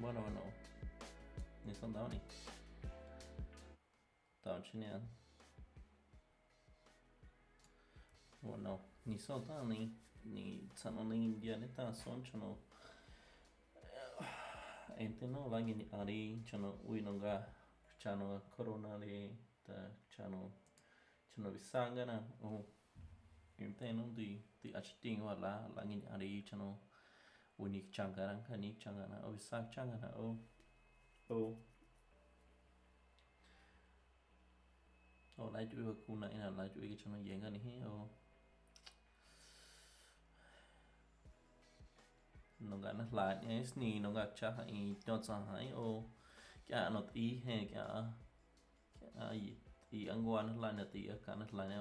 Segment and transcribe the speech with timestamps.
[0.00, 0.52] Buongiorno.
[1.64, 2.20] Ne sono Doni.
[4.40, 5.06] Tam činjen.
[8.40, 8.80] Buono.
[9.04, 12.56] Niso tani, ni cano ni dianeta sončano.
[14.96, 17.44] Enteno vagin ari čano uinonga
[17.98, 20.50] čano koronari ta čano
[21.34, 22.24] čano visangana.
[22.40, 22.64] Oh.
[23.58, 26.88] Enteno di di achitin wala langin ari čano
[27.64, 30.26] unik changarang kanik changana o visak changana o
[31.30, 31.56] o.
[35.38, 38.08] O lai chui kuna ina lai chui cái chano yenga ni hi o.
[42.60, 45.88] Nonga na la ni sni nonga cha i to cha hai o.
[46.66, 47.84] Kya no ti he kya
[49.00, 49.34] kya i
[49.92, 51.76] i angwa na na ti ka na na ni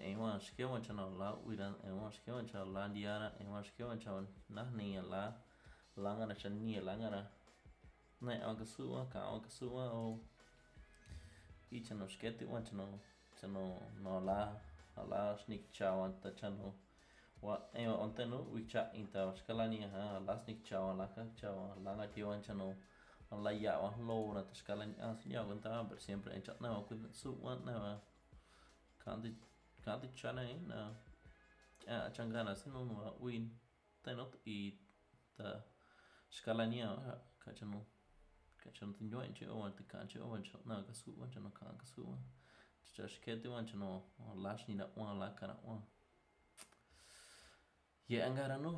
[0.00, 4.10] ran e wa shke wa cha la dia ra e wa shke wa cha
[4.48, 5.32] na ni la
[5.96, 7.22] la nga na chan ni la nga na
[8.20, 10.18] na a ka su wa ka ka su wa o
[11.70, 12.86] i chano shke ti wa chano
[13.40, 13.64] chano
[14.02, 14.40] no la
[15.08, 16.74] la snik ta chano
[17.42, 20.80] wa e wa onte no wi cha in ta skala ni ha la snik cha
[20.80, 22.74] wa la ka cha wa la nga ti wa chano
[23.44, 26.42] la ya wa lo na ta skala ni as ya con ta per siempre en
[26.42, 27.92] chat na ku su wa na wa
[29.84, 30.78] kan kan na na
[31.86, 33.50] a changana sin no wa win.
[34.02, 34.78] Ta no i
[35.36, 35.60] ta
[36.30, 37.84] skala ni ha ka chano
[38.62, 41.26] ka chano tin yo en che o ti kan che o na ka su wa
[41.26, 42.16] chano kan ka su wa
[42.94, 44.02] cha shke ti wa chano
[44.44, 45.78] la ni na wa la ka na wa
[48.06, 48.72] ye angara no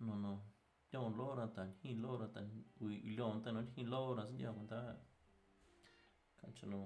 [0.00, 0.34] no no.
[0.92, 2.46] Yon lora tan hi lora tan
[2.80, 4.80] ui ilon tan hi lora sin ya ta
[6.40, 6.80] kanchano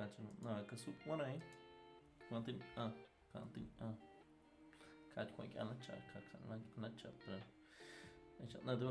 [0.00, 1.40] kanchano na ka su wana ai
[2.28, 2.92] kantin a
[3.32, 3.92] kantin a.
[5.14, 7.36] Ka kwa ki ana cha ka ka na na cha ta
[8.40, 8.88] na cha na do